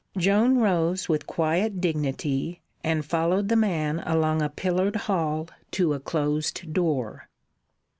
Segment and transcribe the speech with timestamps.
[0.17, 5.99] Joan rose with quiet dignity and followed the man along a pillared hall to a
[5.99, 7.29] closed door.